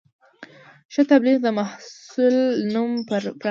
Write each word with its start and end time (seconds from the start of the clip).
ښه 0.93 1.01
تبلیغ 1.11 1.37
د 1.43 1.47
محصول 1.57 2.35
نوم 2.73 2.91
پراخوي. 3.07 3.49